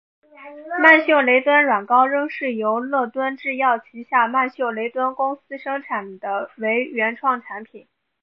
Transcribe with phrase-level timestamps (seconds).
[0.81, 7.87] 曼秀雷敦软膏仍是由乐敦制药旗下曼秀雷敦公司生产的为原创产品。